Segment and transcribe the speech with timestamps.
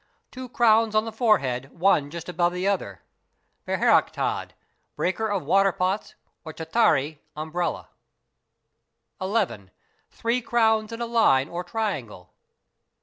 [0.31, 3.03] Two crowns on the forehead one just above the other,
[3.67, 4.49] (beher achad=
[4.95, 7.87] breaker of water pots or chattri—umbrella)..
[9.21, 9.69] 11.
[10.09, 12.33] Three crowns in a line or triangle.